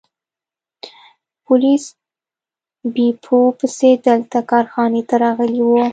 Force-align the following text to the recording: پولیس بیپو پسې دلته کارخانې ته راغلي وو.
پولیس 1.45 1.83
بیپو 2.93 3.39
پسې 3.59 3.89
دلته 4.05 4.39
کارخانې 4.49 5.01
ته 5.09 5.15
راغلي 5.23 5.61
وو. 5.67 5.81